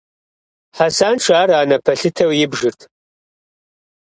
[0.75, 2.79] Хьэсанш ар анэ пэлъытэу ибжырт.